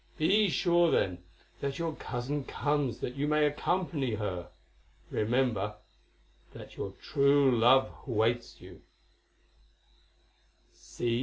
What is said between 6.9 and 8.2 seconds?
true love